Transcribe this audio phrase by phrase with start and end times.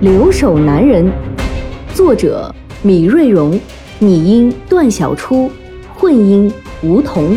[0.00, 1.04] 留守男人》，
[1.94, 3.60] 作者米瑞荣，
[3.98, 5.52] 拟音段小初，
[5.94, 6.50] 混音
[6.82, 7.36] 吴桐。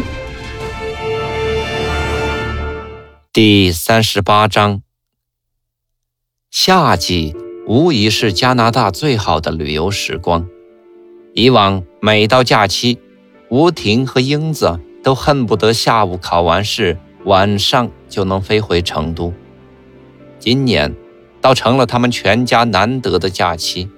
[3.34, 4.82] 第三十八章，
[6.50, 7.36] 夏季。
[7.68, 10.48] 无疑是加拿大最好的旅游时光。
[11.34, 12.98] 以往每到假期，
[13.50, 19.34] 吴婷和英子都恨不得下午考完试，晚上就能飞回成都。
[20.40, 20.94] 今年，
[21.44, 23.90] 倒成了他们全家难得的假期。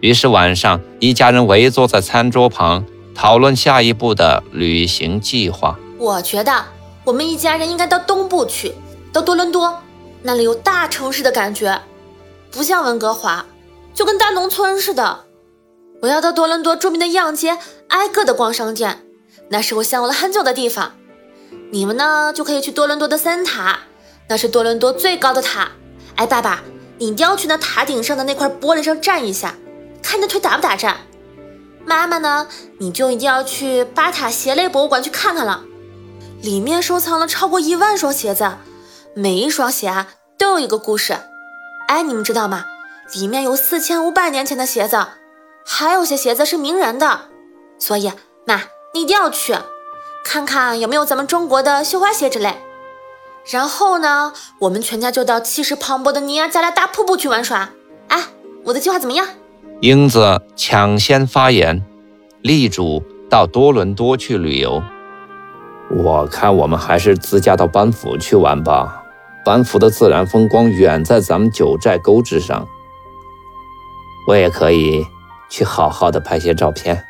[0.00, 5.76] 于是晚上，一家人围坐在餐桌旁，讨论下一步的旅行计划。
[5.96, 6.66] 我觉得
[7.04, 8.74] 我们一家人应该到东部去，
[9.10, 9.80] 到多伦多，
[10.22, 11.80] 那里有大城市的感觉。
[12.50, 13.46] 不像温哥华，
[13.94, 15.24] 就跟大农村似的。
[16.02, 19.02] 我要到多伦多著名的样街，挨个的逛商店，
[19.48, 20.92] 那是我向往了很久的地方。
[21.72, 23.80] 你们呢，就可以去多伦多的森塔，
[24.28, 25.72] 那是多伦多最高的塔。
[26.18, 26.60] 哎，爸爸，
[26.98, 29.54] 你一定要去那塔顶上的那块玻璃上站一下，
[30.02, 30.96] 看你的腿打不打颤。
[31.86, 32.48] 妈妈呢，
[32.80, 35.62] 你就一定要去巴塔鞋类博物馆去看看了，
[36.42, 38.50] 里面收藏了超过一万双鞋子，
[39.14, 41.16] 每一双鞋啊都有一个故事。
[41.86, 42.64] 哎，你们知道吗？
[43.14, 45.06] 里面有四千五百年前的鞋子，
[45.64, 47.28] 还有些鞋子是名人的。
[47.78, 48.12] 所以，
[48.44, 49.54] 妈，你一定要去
[50.24, 52.58] 看看有没有咱们中国的绣花鞋之类。
[53.44, 57.70] 然后呢，我们全家就到气势磅礴的尼亚加拉大瀑布去玩耍。
[58.08, 58.24] 哎，
[58.64, 59.26] 我的计划怎么样？
[59.80, 61.84] 英子抢先发言，
[62.42, 64.82] 力主到多伦多去旅游。
[65.90, 69.04] 我看我们还是自驾到班夫去玩吧。
[69.44, 72.68] 班夫的自然风光远在咱们九寨沟之上，
[74.26, 75.06] 我也可以
[75.48, 77.02] 去好好的拍些照片。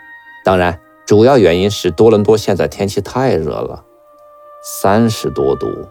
[0.45, 3.83] 当然，主要原因是多伦多现在天气太热了，
[4.63, 5.89] 三十多度，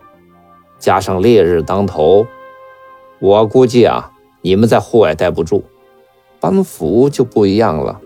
[0.79, 2.25] 加上烈日当头，
[3.19, 4.11] 我估计啊，
[4.41, 5.63] 你们在户外待不住。
[6.39, 7.99] 班服就不一样了，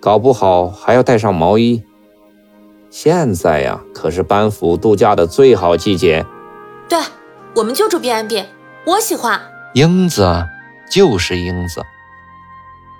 [0.00, 1.82] 搞不好还要带上毛衣。
[2.90, 6.24] 现在呀，可是班服度假的最好季节。
[6.88, 6.98] 对。
[7.56, 8.44] 我们就住 B N B，
[8.86, 9.40] 我喜欢。
[9.74, 10.46] 英子
[10.88, 11.82] 就是英子，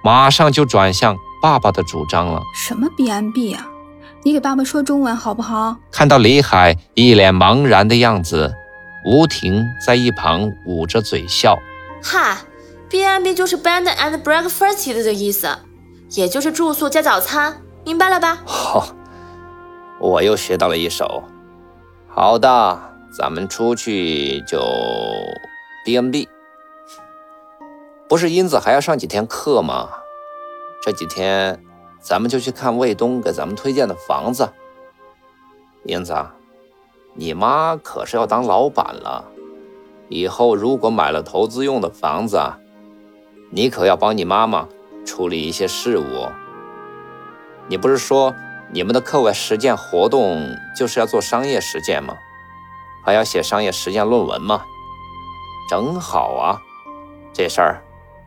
[0.03, 2.43] 马上就转向爸爸的主张了。
[2.53, 3.69] 什么 B N B 啊？
[4.25, 5.77] 你给爸爸说中文好不好？
[5.93, 8.53] 看到李海一脸茫然的样子，
[9.05, 11.59] 吴婷在一旁捂着嘴笑。
[12.03, 12.38] 哈
[12.88, 15.49] ，B N B 就是 Bed and Breakfast 的意思，
[16.11, 18.38] 也就是住宿加早餐，明白了吧？
[18.44, 18.94] 好，
[19.99, 21.25] 我又学到了一手。
[22.09, 22.88] 好的。
[23.12, 24.62] 咱们出去就
[25.84, 26.28] B N B，
[28.09, 29.88] 不是英子还要上几天课吗？
[30.81, 31.61] 这几天
[32.00, 34.49] 咱们就去看卫东给咱们推荐的房子。
[35.82, 36.15] 英子，
[37.15, 39.25] 你妈可是要当老板了，
[40.09, 42.41] 以后如果买了投资用的房子，
[43.50, 44.69] 你可要帮你妈妈
[45.04, 46.28] 处理一些事务。
[47.69, 48.34] 你不是说
[48.72, 52.16] 你们的课外实践活动就是要做商业实践吗？
[53.04, 54.62] 还要写商业实践论文吗？
[55.69, 56.60] 正好啊，
[57.32, 57.82] 这事儿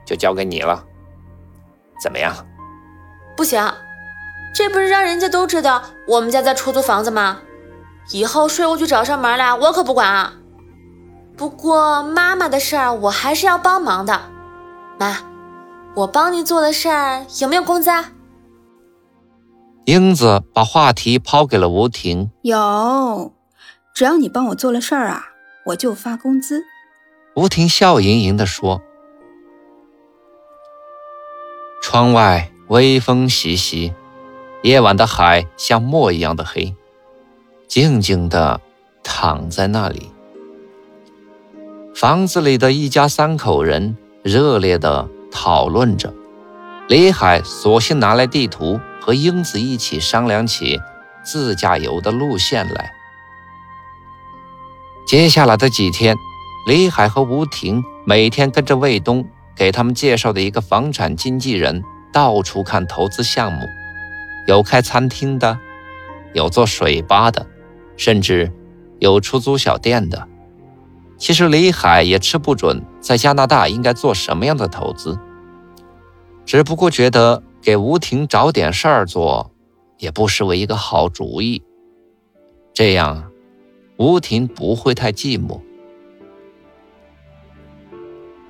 [0.06, 0.84] 就交给你了，
[2.02, 2.34] 怎么样？
[3.36, 3.62] 不行，
[4.56, 7.40] 这不是让人家都知道我们家在出租房子吗？
[8.12, 10.34] 以后税务局找上门来，我可不管啊。
[11.36, 14.22] 不过妈妈的事儿我还是要帮忙的，
[15.00, 15.18] 妈，
[15.96, 17.90] 我帮你做的事儿有没有工资？
[17.90, 18.12] 啊？
[19.86, 23.34] 英子把话题抛给了吴婷，有。
[23.94, 25.26] 只要你帮我做了事儿啊，
[25.68, 26.64] 我就发工资。
[27.36, 28.82] 吴婷笑盈盈地说。
[31.82, 33.94] 窗外微风习习，
[34.62, 36.76] 夜晚的海像墨一样的黑，
[37.74, 38.62] 静静地
[39.04, 40.12] 躺在那里。
[41.96, 46.14] 房子里的一家三口人热烈地讨论着。
[46.88, 50.80] 李海索性拿来地图，和英子一起商量起
[51.24, 52.92] 自驾游的路线来。
[55.08, 56.16] 接下来的几天，
[56.68, 61.84] 李海和吴婷每天跟着卫东给他们介绍的一个房产经纪人
[62.14, 63.66] 到处看投资项目，
[64.46, 65.58] 有开餐厅的，
[66.34, 67.48] 有做水吧的，
[67.96, 68.52] 甚至
[69.00, 70.28] 有出租小店的。
[71.18, 75.18] 其实李海也吃不准在加拿大应该做什么样的投资，
[76.46, 79.52] 只不过觉得给吴婷找点事儿做，
[80.00, 81.64] 也不失为一个好主意。
[82.74, 83.32] 这样，
[83.98, 85.62] 吴婷不会太寂寞。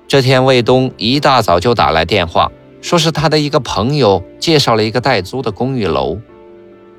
[0.08, 2.50] 这天，卫东一大早就打来电话，
[2.80, 6.18] 说是他的一个朋友介绍了一个代租的公寓楼，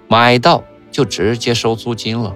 [0.08, 0.64] 买到
[0.96, 2.34] 就直接收租金了。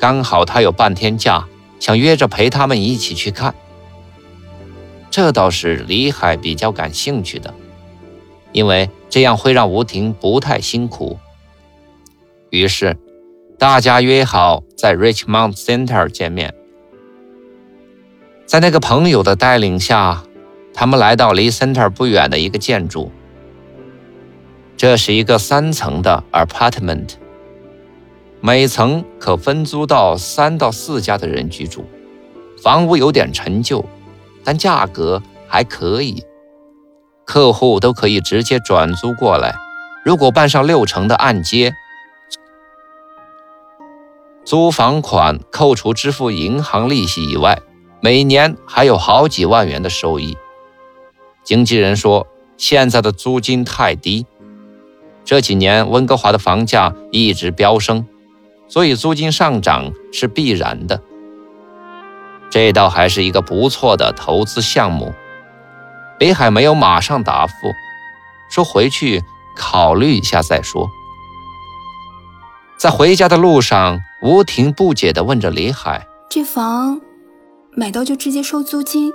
[0.00, 1.46] 刚好他有半天假，
[1.78, 3.54] 想约着陪他们一起去看。
[5.10, 7.52] 这倒是李海比较感兴趣的，
[8.52, 11.18] 因为这样会让吴婷不太辛苦。
[12.48, 12.96] 于是，
[13.58, 16.54] 大家约好在 Richmond Center 见面。
[18.46, 20.22] 在那个朋友的带领下，
[20.72, 23.12] 他们来到离 Center 不远的一个建筑。
[24.74, 27.10] 这是一个三层的 apartment，
[28.40, 31.84] 每层可分租到三到四家的人居住。
[32.62, 33.84] 房屋有点陈旧，
[34.44, 36.22] 但价格还可以，
[37.24, 39.54] 客户都可以直接转租过来。
[40.04, 41.74] 如果办上六成的按揭，
[44.44, 47.60] 租房款扣除支付银行利息以外。
[48.00, 50.36] 每年还有好几万元的收益。
[51.42, 54.24] 经纪人说，现在的租金太低，
[55.24, 58.06] 这几年温哥华的房价一直飙升，
[58.68, 61.02] 所以租金上涨是必然的。
[62.50, 65.14] 这倒还是一个不错的投资项目。
[66.18, 67.52] 北海没有马上答复，
[68.50, 69.22] 说回去
[69.56, 70.88] 考虑一下再说。
[72.76, 77.00] 在回家的路上，吴婷不解地问着李海：“这房？”
[77.76, 79.12] 买到就直接收租金，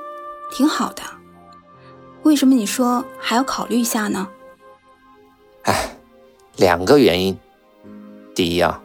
[0.52, 1.02] 挺好的。
[2.24, 4.28] 为什么你说还要考虑一下呢？
[5.64, 5.96] 哎，
[6.58, 7.38] 两个原因。
[8.36, 8.82] 第一啊，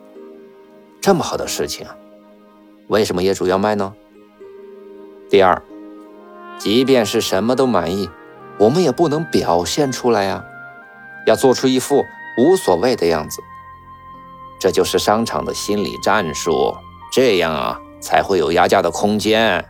[1.09, 1.87] 这么好的事情，
[2.89, 3.95] 为什么业主要卖呢？
[5.31, 5.63] 第二，
[6.59, 8.11] 即便是什么都满意，
[8.59, 10.45] 我们也不能表现出来呀，
[11.27, 12.05] 要做出一副
[12.37, 13.41] 无所谓的样子。
[14.61, 16.77] 这就是商场的心理战术。
[17.11, 17.81] 这样啊。
[18.01, 19.65] 才会有压价的空间。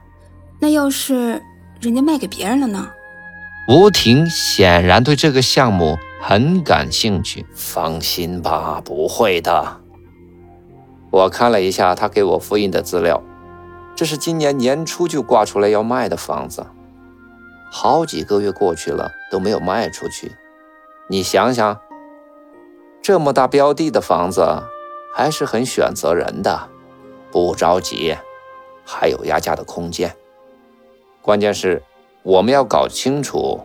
[0.58, 1.40] 那要是
[1.80, 2.90] 人家卖给别人了呢？
[3.68, 7.46] 吴婷显然对这个项目很感兴趣。
[7.54, 9.80] 放心吧，不会的。
[11.10, 13.22] 我看了一下他给我复印的资料，
[13.96, 16.66] 这是今年年初就挂出来要卖的房子，
[17.70, 20.32] 好几个月过去了都没有卖出去。
[21.08, 21.80] 你想想，
[23.00, 24.44] 这么大标的的房子，
[25.14, 26.68] 还是很选择人的。
[27.30, 28.16] 不着急，
[28.84, 30.14] 还有压价的空间。
[31.20, 31.82] 关键是
[32.22, 33.60] 我们要搞清楚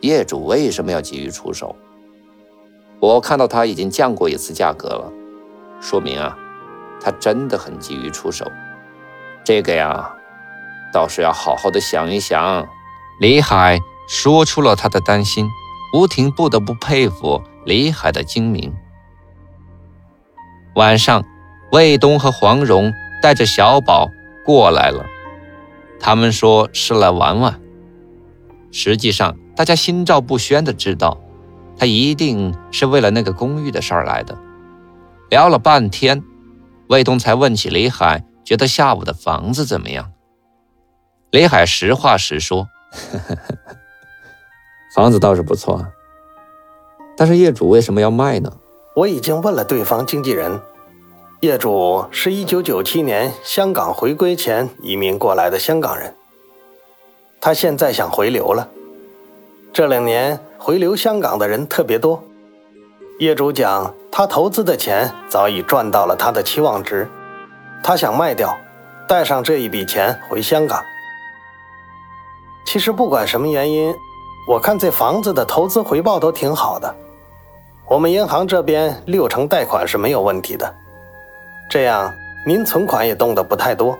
[0.00, 1.76] 业主为什么要急于出手。
[3.00, 5.12] 我看到他已经降过一次价格了，
[5.80, 6.38] 说明啊，
[7.02, 8.50] 他真的很急于出手。
[9.44, 10.12] 这个呀，
[10.92, 12.66] 倒是要好好的想一想。
[13.20, 15.48] 李海说出了他的担心，
[15.94, 18.72] 吴婷不得不佩服李海的精明。
[20.76, 21.24] 晚上。
[21.72, 24.10] 卫东和黄蓉带着小宝
[24.44, 25.06] 过来了，
[25.98, 27.58] 他们说是来玩玩。
[28.70, 31.18] 实际上，大家心照不宣的知道，
[31.78, 34.36] 他一定是为了那个公寓的事儿来的。
[35.30, 36.22] 聊了半天，
[36.88, 40.12] 卫东才问起李海，觉得下午的房子怎么样？
[41.30, 42.68] 李海实话实说
[44.94, 45.86] ：“房子倒是不错，
[47.16, 48.52] 但是业主为什么要卖呢？”
[48.94, 50.60] 我已经问了对方经纪人。
[51.40, 56.14] 业主是一九九七年香港回归前移民过来的香港人，
[57.40, 58.68] 他现在想回流了。
[59.72, 62.22] 这两年回流香港的人特别多。
[63.22, 67.08] 业主讲，他投资的钱早已赚到了他的期望值，
[67.80, 68.58] 他想卖掉，
[69.06, 70.82] 带上这一笔钱回香港。
[72.66, 73.94] 其实不管什么原因，
[74.48, 76.92] 我看这房子的投资回报都挺好的。
[77.88, 80.74] 我们银行这边六成贷款是没有问题的。
[81.70, 82.12] 这样，
[82.44, 83.96] 您存款也动得不太多，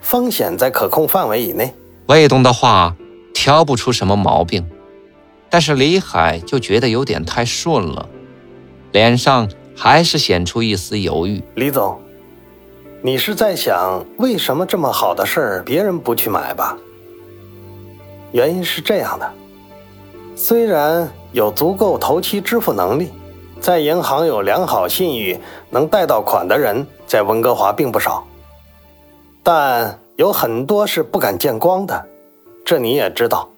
[0.00, 1.72] 风险在可控范围以内。
[2.06, 2.96] 魏东的话
[3.32, 4.68] 挑不出什么毛病，
[5.48, 8.08] 但是李海就觉得有点太顺了，
[8.92, 11.42] 脸上还是显出一丝犹豫。
[11.54, 12.00] 李总，
[13.02, 16.76] 你是在想为什么这么好的事儿别人不去买吧？
[18.32, 19.30] 原因是这样的，
[20.36, 23.10] 虽然有足够头期支付能力。
[23.60, 25.36] 在银行有良好信誉、
[25.68, 28.24] 能贷到款的人，在温哥华并不少，
[29.42, 32.06] 但有很多是不敢见光的，
[32.64, 33.48] 这你也知道。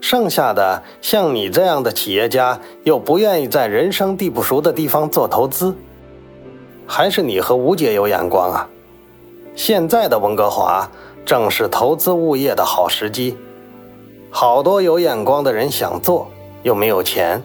[0.00, 5.76] 剩下的像你这样的企业家，又不愿意在人生地不熟的地方做投资，
[6.86, 8.68] 还是你和吴姐有眼光啊？
[9.54, 10.90] 现在的温哥华
[11.26, 13.36] 正是投资物业的好时机。
[14.30, 16.30] 好多有眼光的人想做，
[16.62, 17.42] 又没有钱，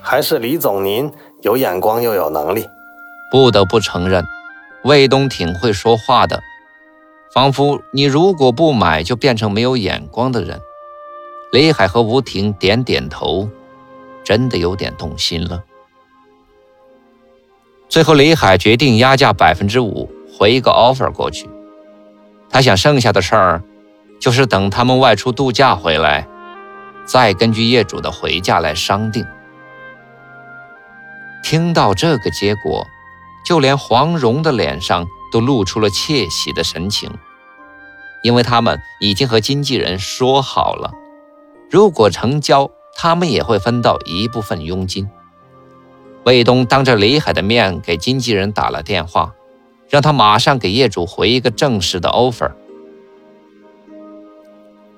[0.00, 1.12] 还是李总您
[1.42, 2.66] 有眼光又有能力。
[3.30, 4.24] 不得不承认，
[4.82, 6.42] 卫东挺会说话的，
[7.34, 10.60] 仿佛你如果不买，就变成没有眼光的人。
[11.52, 13.48] 李海和吴婷点点头，
[14.24, 15.62] 真的有点动心了。
[17.88, 21.48] 最后，李海决定压价百分之五，回一个 offer 过去。
[22.50, 23.62] 他想，剩下的事儿
[24.20, 26.26] 就是等他们外出度假回来，
[27.04, 29.24] 再根据业主的回价来商定。
[31.44, 32.84] 听到这个结果，
[33.46, 37.08] 就连黄蓉的脸上都露出了窃喜的神情，
[38.24, 40.92] 因为他们已经和经纪人说好了，
[41.70, 45.08] 如果成交，他们也会分到一部分佣金。
[46.24, 49.34] 卫东当着李海的面给经纪人打了电话，
[49.88, 52.52] 让他马上给业主回一个正式的 offer。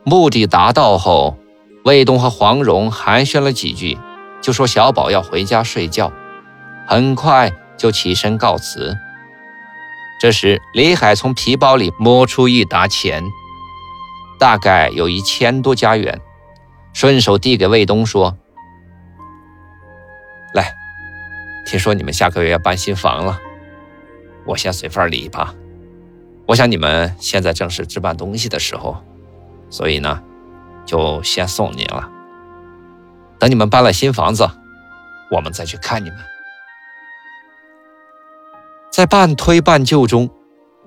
[0.05, 1.37] 目的达到后，
[1.85, 3.99] 卫东和黄蓉寒暄了几句，
[4.41, 6.11] 就说小宝要回家睡觉，
[6.87, 8.97] 很快就起身告辞。
[10.21, 13.23] 这时，李海从皮包里摸出一沓钱，
[14.39, 16.21] 大概有一千多加元，
[16.99, 18.37] 顺手递给卫东说
[20.53, 20.75] ：“来。”
[21.65, 23.39] 听说你们下个月要搬新房了，
[24.45, 25.55] 我先随份礼吧。
[26.45, 29.01] 我想你们现在正是置办东西的时候，
[29.71, 30.21] 所以呢，
[30.85, 32.11] 就先送您了。
[33.39, 34.51] 等你们搬了新房子，
[35.31, 36.19] 我们再去看你们。
[38.91, 40.29] 在半推半就中，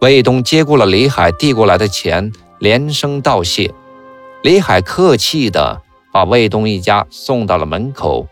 [0.01, 3.73] 魏东接过了李海递过来的钱，连声道谢。
[4.43, 8.27] 李海客气的把卫东一家送到了门口，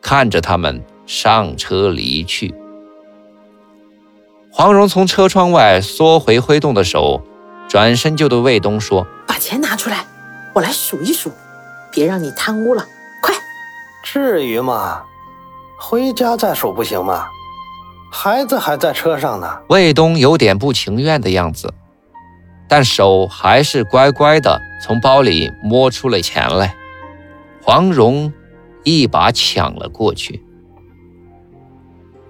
[0.00, 0.82] 看着他们。
[1.06, 2.54] 上车离去。
[4.50, 7.22] 黄蓉从车窗外缩回挥动的手，
[7.68, 10.06] 转身就对卫东说：“把钱拿出来，
[10.54, 11.30] 我来数一数，
[11.92, 12.86] 别让你贪污了，
[13.20, 13.34] 快！”
[14.02, 15.02] 至于吗？
[15.78, 17.26] 回家再数不行吗？
[18.10, 19.58] 孩子还在车上呢。
[19.68, 21.74] 卫东有点不情愿的样子，
[22.66, 26.74] 但手还是乖乖的从包里摸出了钱来。
[27.64, 28.30] 黄蓉
[28.82, 30.44] 一把抢了过去。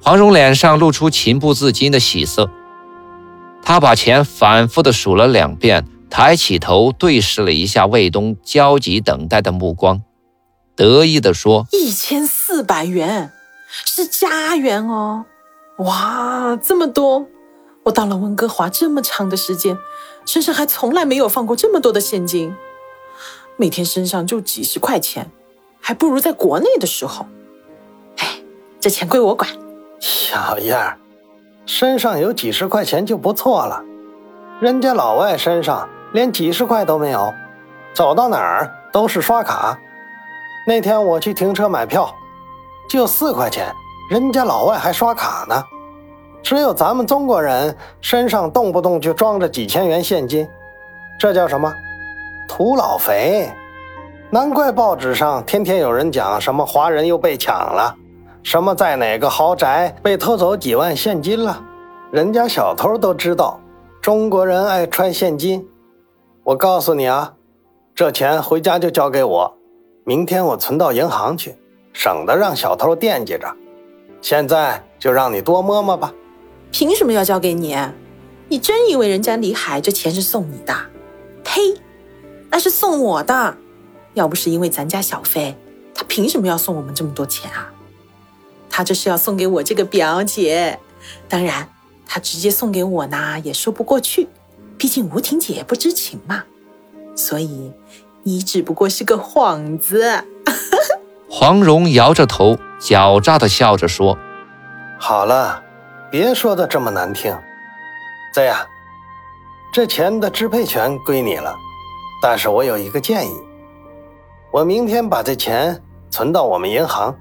[0.01, 2.49] 黄蓉脸上露出情不自禁的喜色，
[3.61, 10.03] 她把钱反复的数了两遍，抬起头对视了一下卫东焦急等待的目光，
[10.77, 13.33] 得意的说：“一千四百元，
[13.85, 15.25] 是家元哦！
[15.79, 17.27] 哇，这么多！
[17.87, 19.77] 我到了温哥华这么长的时间，
[20.25, 22.55] 身上还从来没有放过这么多的现金，
[23.57, 25.31] 每天身上就几十块钱，
[25.81, 27.27] 还不如在国内的时候。
[28.19, 28.29] 哎，
[28.81, 29.49] 这钱归我管。”
[30.01, 30.99] 小燕儿，
[31.65, 33.83] 身上有几十块钱就不错了，
[34.61, 37.33] 人家老外身上连几十块都没有，
[37.95, 39.79] 走到哪儿都是刷卡。
[40.67, 42.13] 那天我去停车买票，
[42.89, 43.73] 就四块钱，
[44.11, 45.65] 人家老外还刷卡呢。
[46.43, 50.47] 只有咱们中国人身上动不动就装着几千元现金，
[51.19, 51.73] 这叫什么？
[52.49, 53.51] 土老肥。
[54.31, 57.95] 难怪报纸上天天有人讲什么华人又被抢了。
[58.43, 61.63] 什么在哪个豪宅被偷走几万现金了？
[62.11, 63.61] 人家小偷都知道，
[64.01, 65.67] 中国人爱揣现金。
[66.43, 67.35] 我告诉你啊，
[67.95, 69.57] 这钱回家就交给我，
[70.05, 71.57] 明天我存到银行去，
[71.93, 73.51] 省得让小偷惦记着。
[74.21, 76.13] 现在就让你多摸摸吧。
[76.71, 77.77] 凭什么要交给你？
[78.49, 80.75] 你真以为人家李海这钱是送你的？
[81.43, 81.61] 呸，
[82.55, 83.57] 那是送我的。
[84.13, 85.57] 要不是因为咱家小飞，
[85.93, 87.73] 他凭什么要送我们这么多钱啊？
[88.71, 90.79] 他这是要送给我这个表姐，
[91.29, 91.69] 当然，
[92.07, 94.29] 他直接送给我呢也说不过去，
[94.79, 96.45] 毕竟吴婷姐不知情嘛。
[97.17, 97.73] 所以，
[98.23, 100.25] 你只不过是个幌子。
[101.29, 104.17] 黄蓉摇着头，狡诈的笑着说
[105.01, 105.61] ：“好了，
[106.09, 107.37] 别说的这么难听。
[108.33, 108.65] 这样，
[109.73, 111.57] 这钱的支配权归你了，
[112.27, 113.31] 但是我有一个建议，
[114.51, 115.79] 我明天把这钱
[116.09, 117.15] 存到我们银行。”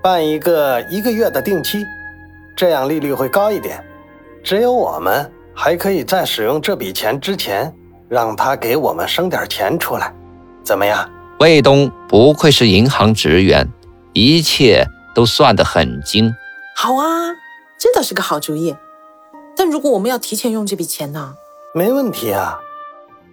[0.00, 1.84] 办一个一个月的定期，
[2.56, 3.84] 这样利率会高一点。
[4.44, 7.74] 只有我们还可以在使用这笔钱之前，
[8.08, 10.14] 让他给我们生点钱出来，
[10.62, 11.10] 怎么样？
[11.40, 13.68] 卫东不愧是银行职员，
[14.12, 16.32] 一切都算得很精。
[16.76, 17.34] 好啊，
[17.76, 18.76] 这倒是个好主意。
[19.56, 21.34] 但如果我们要提前用这笔钱呢？
[21.74, 22.60] 没问题啊，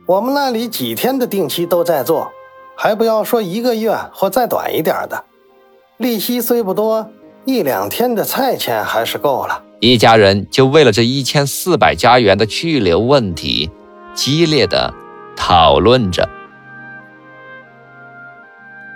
[0.08, 2.32] 我们那里几天的定期都在做，
[2.78, 5.26] 还不要说一个月或再短一点的。
[5.98, 7.10] 利息虽不多，
[7.46, 9.64] 一两天的菜钱还是够了。
[9.80, 13.72] 一家人就为了这一千四百加元的去留问题，
[14.14, 14.94] 激烈的
[15.36, 16.30] 讨论着。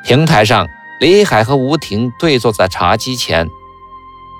[0.05, 0.67] 平台上，
[1.01, 3.49] 李海和吴婷对坐在茶几前，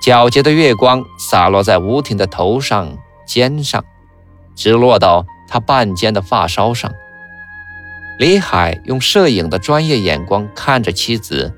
[0.04, 2.96] 皎洁的月光洒落在吴婷的头上、
[3.26, 3.84] 肩上，
[4.54, 6.90] 直落到他半肩的发梢上。
[8.18, 11.52] 李海用摄影的专业眼光看着妻子，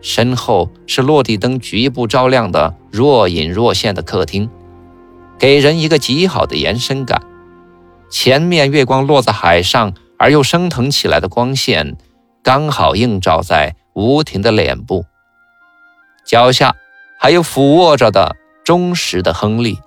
[0.00, 4.50] 身后是落地灯局部照亮的若隐若现的客厅，
[5.38, 7.22] 给人一个极好的延伸感。
[8.10, 11.96] 前面月光落在海上而又升腾起来的光线，
[12.42, 15.04] 刚好映照在吴婷的脸部。
[16.24, 16.74] 脚下
[17.20, 18.34] 还有俯卧着的
[18.64, 19.78] 忠实的亨利，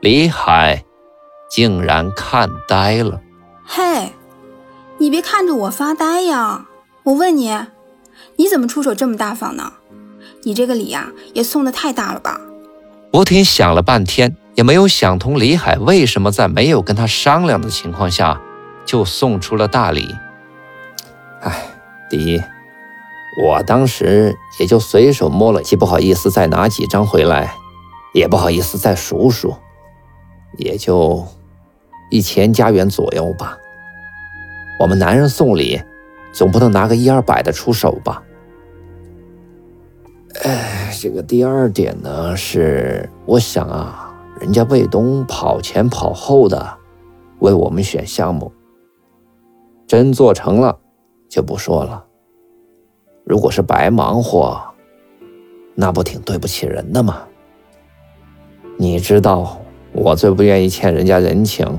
[0.00, 0.82] 李海
[1.50, 3.20] 竟然看呆了。
[3.64, 4.12] 嘿，
[4.98, 6.66] 你别看着我发呆呀！
[7.02, 7.54] 我问你，
[8.36, 9.72] 你怎么出手这么大方呢？
[10.44, 12.40] 你这个礼呀，也送的太大了吧？
[13.12, 14.36] 吴婷想了半天。
[14.56, 18.38] 也没有想通李海为什么在没有跟他商量的情况下
[18.84, 20.14] 就送出了大礼。
[21.40, 21.66] 哎，
[22.10, 22.42] 第一，
[23.42, 27.54] 我当时也就随手摸了，既不好意思再拿几张回来，
[28.12, 29.54] 也不好意思再数数，
[30.58, 31.26] 也就
[32.10, 33.56] 一千加元左右吧。
[34.78, 35.80] 我们男人送礼，
[36.32, 38.22] 总不能拿个一二百的出手吧？
[40.42, 44.06] 哎，这个第二点呢，是我想啊。
[44.40, 46.66] 人家卫东跑前跑后的
[47.40, 48.50] 为我们选项目，
[49.86, 50.78] 真做成了
[51.28, 52.06] 就不说了。
[53.26, 54.58] 如果是白忙活，
[55.74, 57.22] 那不挺对不起人的吗？
[58.78, 59.60] 你知道
[59.92, 61.78] 我最不愿意欠人家人情，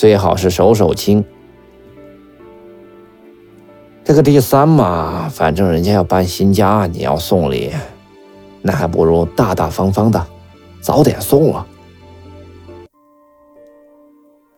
[0.00, 1.22] 最好是手手亲。
[4.02, 7.70] 这个第三嘛，反正人家要搬新家，你要送礼，
[8.62, 10.26] 那还不如大大方方的。
[10.80, 11.66] 早点送了。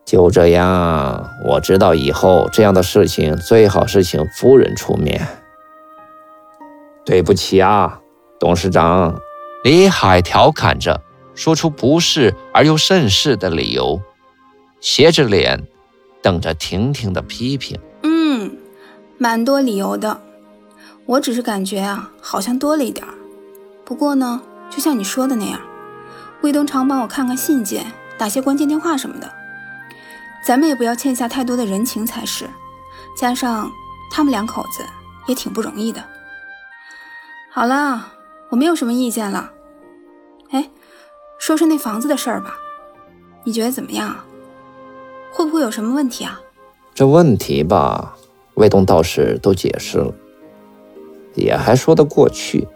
[0.04, 5.26] 就这样，我知道以后这样的事情最好是请夫人出面。
[7.04, 7.98] 对不起啊，
[8.38, 9.18] 董事长。
[9.64, 11.02] 李海调侃着，
[11.34, 14.00] 说出不是而又甚是的理由，
[14.82, 15.68] 斜着脸
[16.20, 17.80] 等着婷婷的批评。
[18.02, 18.58] 嗯，
[19.16, 20.20] 蛮多理由的，
[21.06, 23.14] 我只是感觉啊，好像多了一点儿。
[23.84, 25.60] 不过呢，就像你说的那样。
[26.42, 27.86] 魏东常帮我看看信件，
[28.18, 29.32] 打些关键电话什么的，
[30.44, 32.50] 咱们也不要欠下太多的人情才是。
[33.16, 33.70] 加上
[34.10, 34.84] 他们两口子
[35.28, 36.02] 也挺不容易的。
[37.52, 38.08] 好了，
[38.48, 39.52] 我没有什么意见了。
[40.50, 40.68] 哎，
[41.38, 42.56] 说说那房子的事儿吧，
[43.44, 44.16] 你觉得怎么样？
[45.32, 46.40] 会不会有什么问题啊？
[46.94, 48.14] 这问题吧，
[48.54, 50.12] 魏东倒是都解释了，
[51.34, 52.68] 也还说得过去。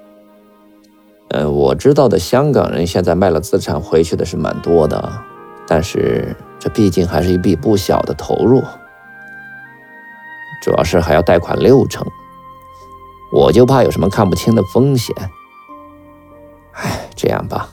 [1.28, 5.12] 嗯，我知道的香港人现在卖了资产回去的是蛮多的，
[5.66, 8.62] 但是这毕竟还是一笔不小的投入，
[10.62, 12.06] 主要是还要贷款六成，
[13.32, 15.14] 我就怕有什么看不清的风险。
[16.72, 17.68] 哎，这样吧，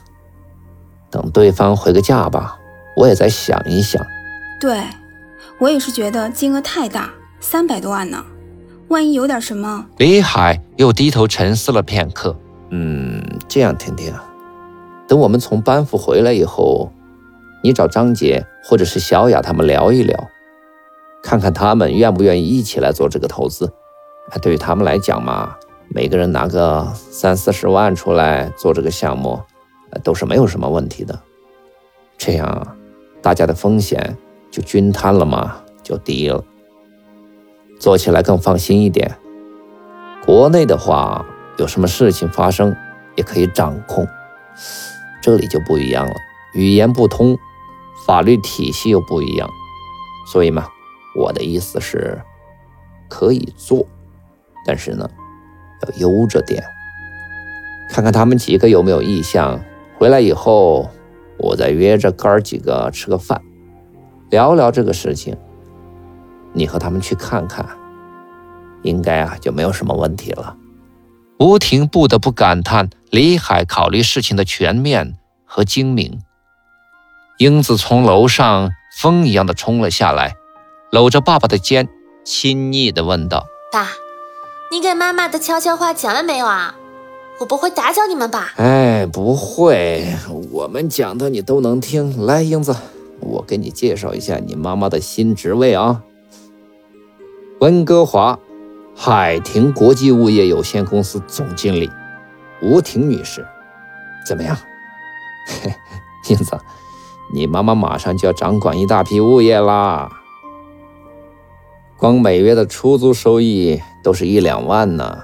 [1.10, 2.58] 等对方回个价吧，
[2.96, 4.04] 我也再想一想。
[4.60, 4.82] 对，
[5.58, 8.24] 我也是觉得金额太大，三百多万呢，
[8.88, 9.86] 万一有点什么……
[9.98, 12.36] 李海又低头沉思了片刻。
[12.70, 14.12] 嗯，这样，婷婷，
[15.06, 16.90] 等我们从班服回来以后，
[17.62, 20.28] 你找张姐或者是小雅他们聊一聊，
[21.22, 23.70] 看看他们愿不愿意一起来做这个投资。
[24.40, 25.54] 对于他们来讲嘛，
[25.88, 29.40] 每个人拿个三四十万出来做这个项目，
[30.02, 31.20] 都是没有什么问题的。
[32.16, 32.76] 这样，
[33.20, 34.16] 大家的风险
[34.54, 36.44] 就均摊了嘛，就低了，
[37.80, 39.16] 做起来更放心一点。
[40.24, 41.26] 国内的话。
[41.56, 42.74] 有什么事情发生，
[43.14, 44.04] 也可以掌控。
[45.22, 46.12] 这里就不一样了，
[46.52, 47.38] 语言不通，
[48.04, 49.48] 法律体系又不一样，
[50.26, 50.66] 所以嘛，
[51.14, 52.20] 我的意思是，
[53.08, 53.86] 可以做，
[54.66, 55.08] 但是呢，
[55.82, 56.60] 要悠着点，
[57.88, 59.60] 看看他们几个有没有意向。
[59.96, 60.90] 回来以后，
[61.38, 63.40] 我再约着哥儿几个吃个饭，
[64.34, 65.36] 聊聊这个事情。
[66.52, 67.64] 你和他们去看看，
[68.82, 70.56] 应该啊就没有什么问题了。
[71.38, 76.20] 吴婷不得不感叹李海考虑事情的全面和精明。
[77.38, 80.34] 英子从楼上风一样的冲了下来，
[80.90, 81.88] 搂着爸爸的肩，
[82.24, 83.86] 亲昵的问道：“爸，
[84.72, 86.74] 你给妈妈的悄悄话讲了没有啊？
[87.38, 90.16] 我不会打搅你们吧？”“哎，不会，
[90.50, 92.26] 我们讲的你都能听。
[92.26, 92.74] 来，英子，
[93.24, 96.02] 我给你介绍一下你妈妈的新职位啊，
[97.60, 98.38] 温哥华。”
[98.96, 101.90] 海婷国际物业有限公司总经理
[102.62, 103.44] 吴婷女士，
[104.24, 104.56] 怎么样？
[105.64, 105.74] 嘿
[106.30, 106.56] 英子，
[107.34, 110.08] 你妈妈马上就要掌管一大批物业啦，
[111.98, 115.18] 光每月的出租收益都是一两万呢。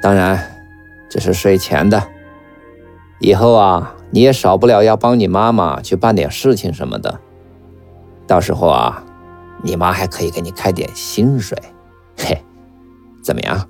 [0.00, 0.64] 当然，
[1.10, 2.02] 这是税前的。
[3.20, 7.18] 以后啊，你也少不了要帮你妈妈去办点事情什么的。
[8.28, 9.02] 到时候啊，
[9.60, 11.58] 你妈还可以给你开点薪水，
[12.16, 12.40] 嘿，
[13.24, 13.68] 怎么样？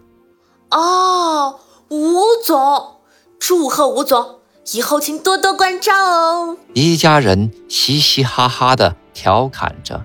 [0.71, 2.99] 哦，吴总，
[3.39, 4.41] 祝贺吴总，
[4.75, 6.59] 以后请多多关照哦。
[6.75, 10.05] 一家人嘻嘻哈哈的调侃着，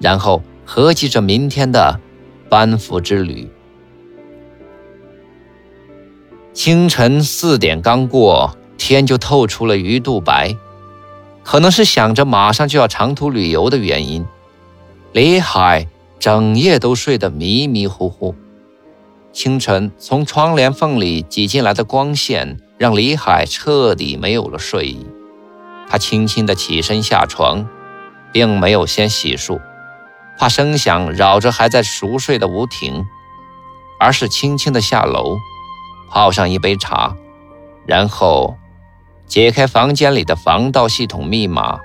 [0.00, 2.00] 然后合计着明天的
[2.48, 3.48] 班服之旅。
[6.52, 10.56] 清晨四点刚过，天就透出了鱼肚白。
[11.44, 14.26] 可能是想着马上就要长途旅游的原因，
[15.12, 15.86] 李海
[16.18, 18.34] 整夜都睡得迷迷糊糊。
[19.32, 25.06] 清晨从窗帘缝里挤进来的光线，让李海彻底没有了睡意。
[25.88, 27.66] 他轻轻地起身下床，
[28.30, 29.58] 并没有先洗漱，
[30.38, 33.06] 怕声响扰着还在熟睡的吴婷，
[33.98, 35.38] 而是轻轻地下楼，
[36.10, 37.16] 泡上一杯茶，
[37.86, 38.57] 然后。
[39.28, 41.78] 解开房间里的防盗系统密码，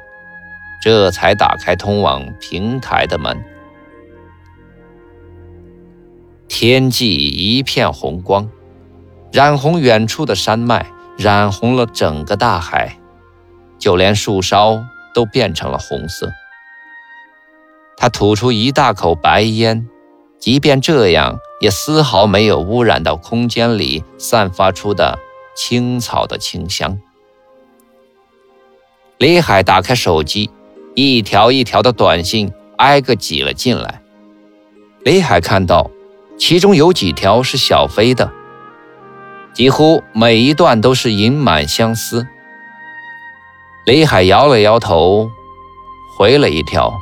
[0.82, 3.44] 这才打开通往平台的门。
[6.48, 8.50] 天际一片红光，
[9.32, 10.86] 染红远处的山脉，
[11.18, 12.98] 染红了整个大海，
[13.78, 16.32] 就连树梢都变成了红色。
[17.98, 19.88] 他吐出一大口白烟，
[20.40, 25.20] 即便这样，也丝毫没有污染到空间里散发出的
[25.56, 27.00] 青草的清香。
[29.24, 30.52] 李海打开手机，
[30.96, 34.02] 一条一条的短信挨个挤了进来。
[35.06, 35.90] 李海看到，
[36.38, 38.30] 其中有几条是小飞的，
[39.54, 42.28] 几乎每一段都是隐满相思。
[43.86, 45.32] 李海摇了摇头，
[46.18, 46.94] 回了一条：“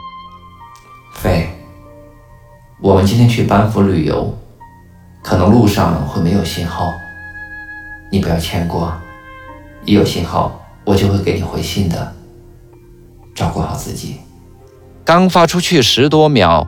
[1.18, 1.50] 飞，
[2.80, 4.32] 我们今天去班夫旅游，
[5.24, 6.94] 可能路上会没有信号，
[8.12, 9.02] 你不要牵挂，
[9.86, 12.16] 一有信号。”我就会给你回信的，
[13.36, 14.18] 照顾好自己。
[15.06, 16.68] 刚发出去十多秒，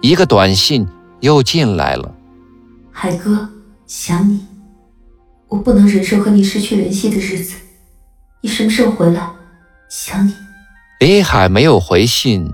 [0.00, 0.86] 一个短信
[1.20, 2.14] 又进来了。
[2.90, 3.48] 海哥，
[3.86, 4.46] 想你，
[5.48, 7.56] 我不能忍受和你失去联系的日子。
[8.40, 9.30] 你什么时候回来？
[9.88, 10.34] 想你。
[11.00, 12.52] 李海没有回信，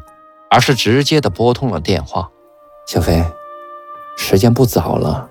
[0.51, 2.29] 而是直接的拨通了电话。
[2.87, 3.25] 小飞，
[4.17, 5.29] 时间不早了，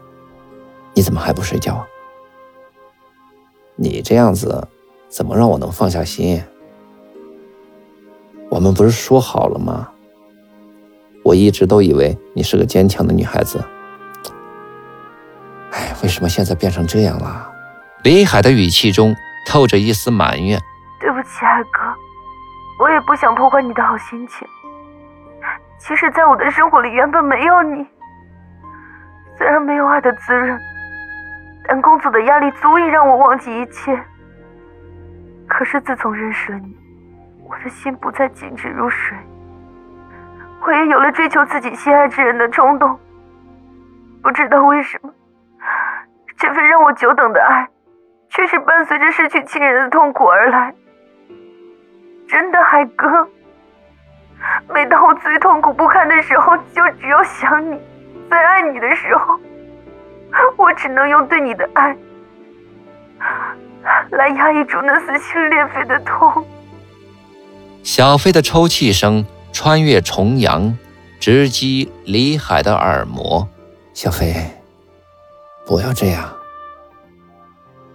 [0.93, 1.85] 你怎么还不睡觉？
[3.75, 4.67] 你这样子。
[5.09, 6.43] 怎么让我能放下心？
[8.49, 9.89] 我们不是说好了吗？
[11.23, 13.63] 我一直都以为你是个坚强的女孩子。
[15.71, 17.51] 哎，为什么现在变成这样了？
[18.03, 19.13] 李海的语气中
[19.45, 20.59] 透着一丝埋怨。
[20.99, 21.79] 对不起，海哥，
[22.79, 24.47] 我也不想破坏你的好心情。
[25.77, 27.85] 其实，在我的生活里原本没有你。
[29.37, 30.57] 虽然没有爱的滋润，
[31.67, 34.03] 但工作的压力足以让我忘记一切。
[35.47, 36.77] 可是自从认识了你，
[37.47, 39.17] 我的心不再静止如水，
[40.61, 42.99] 我也有了追求自己心爱之人的冲动。
[44.21, 45.11] 不知道为什么，
[46.37, 47.67] 这份让我久等的爱，
[48.29, 50.73] 却是伴随着失去亲人的痛苦而来。
[52.27, 53.27] 真的，海哥，
[54.67, 57.77] 每当我最痛苦不堪的时候，就只有想你；
[58.29, 59.39] 最爱你的时候，
[60.57, 61.95] 我只能用对你的爱。
[64.11, 66.45] 来压抑住那撕心裂肺的痛。
[67.83, 70.77] 小飞的抽泣声穿越重洋，
[71.19, 73.47] 直击李海的耳膜。
[73.93, 74.35] 小飞，
[75.65, 76.33] 不要这样。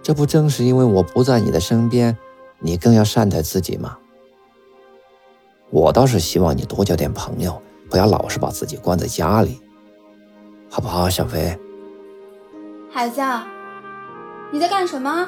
[0.01, 2.17] 这不正是因为我不在你的身边，
[2.59, 3.97] 你更要善待自己吗？
[5.69, 9.61] 我倒是希望你多交点朋友，不要老是把自己关在家里，
[10.69, 11.57] 好不好，小飞？
[12.91, 13.21] 孩子，
[14.51, 15.27] 你在干什么？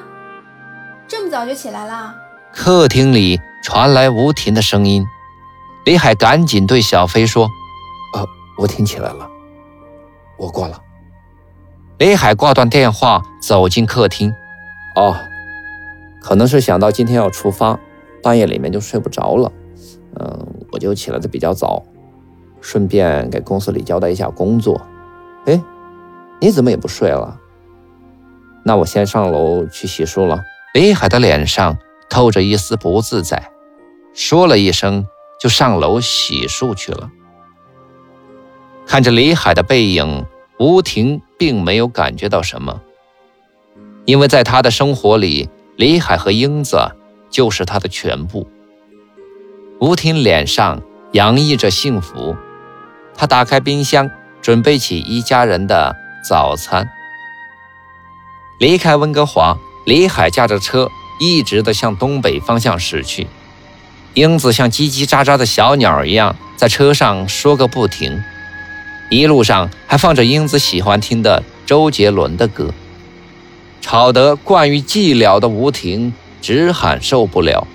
[1.07, 2.15] 这么早就起来了？
[2.53, 5.05] 客厅里传来吴婷的声音，
[5.85, 7.49] 李海赶紧对小飞说
[8.15, 8.25] ：“呃，
[8.57, 9.29] 吴婷起来了，
[10.37, 10.81] 我挂了。”
[11.99, 14.33] 李海挂断电话，走进客厅。
[14.95, 15.15] 哦，
[16.21, 17.79] 可能是想到今天要出发，
[18.23, 19.51] 半夜里面就睡不着了。
[20.19, 21.83] 嗯，我就起来的比较早，
[22.61, 24.81] 顺便给公司里交代一下工作。
[25.45, 25.61] 哎，
[26.39, 27.37] 你怎么也不睡了？
[28.63, 30.41] 那我先上楼去洗漱了。
[30.75, 31.77] 李海的脸上
[32.09, 33.49] 透着一丝不自在，
[34.13, 35.07] 说了一声，
[35.39, 37.09] 就上楼洗漱去了。
[38.85, 40.25] 看着李海的背影，
[40.59, 42.81] 吴婷并没有感觉到什么，
[44.03, 46.77] 因为在他的生活里，李海和英子
[47.29, 48.45] 就是他的全部。
[49.79, 50.81] 吴婷脸上
[51.13, 52.35] 洋溢着幸福，
[53.15, 54.11] 她打开冰箱，
[54.41, 55.95] 准备起一家人的
[56.27, 56.85] 早餐。
[58.59, 63.27] 离开温哥华，李海驾着车一直的向东北方向驶去。
[64.15, 68.23] 英子像叽叽喳喳的小鸟一样在车上说个不停，
[69.09, 72.73] 一路上还放着英子喜欢听的周杰伦的歌，
[73.81, 77.67] 吵得惯于寂寥的吴婷直喊受不了。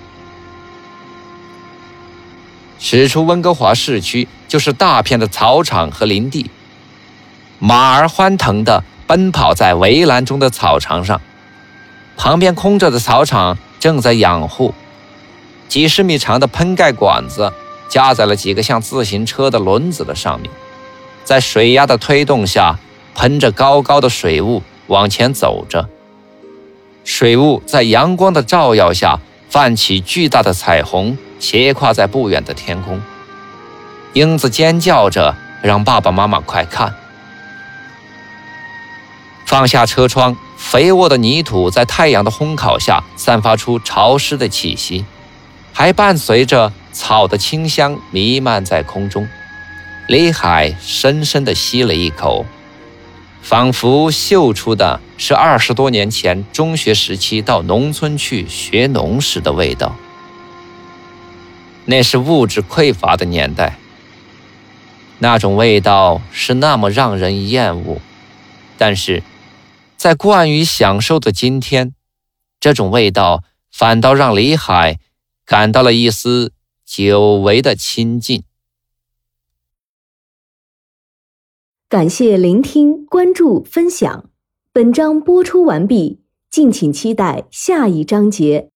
[2.79, 6.49] 驶出温哥华市区，就是大片的草场和林地，
[7.59, 11.21] 马儿欢腾地奔跑在围栏中的草场上，
[12.21, 14.75] 旁边空着的草场正在养护。
[15.67, 17.51] 几十米长的喷盖管子
[17.89, 20.51] 架在了几个像自行车的轮子的上面，
[21.23, 22.77] 在水压的推动下，
[23.15, 25.89] 喷着高高的水雾往前走着。
[27.03, 29.17] 水雾在阳光的照耀下
[29.49, 33.01] 泛起巨大的彩虹，斜跨在不远的天空。
[34.13, 36.93] 英子尖叫着让爸爸妈妈快看。
[39.47, 45.03] 放下车窗，肥沃的泥土在太阳的烘烤下散发出潮湿的气息。
[45.73, 49.27] 还伴随着草的清香弥漫在空中，
[50.07, 52.45] 李海深深地吸了一口，
[53.41, 59.95] 仿佛嗅出的是二十多年前中学时期到农村去学农时的味道。
[61.85, 63.77] 那是物质匮乏的年代，
[65.19, 67.99] 那种味道是那么让人厌恶，
[68.77, 69.23] 但是，
[70.01, 71.93] 在惯于享受的今天，
[72.59, 74.99] 这种味道反倒让李海。
[75.45, 76.53] 感到了一丝
[76.85, 78.43] 久违的亲近。
[81.89, 84.29] 感谢聆听、关注、分享。
[84.71, 88.69] 本章播出完毕，敬请期待下一章节。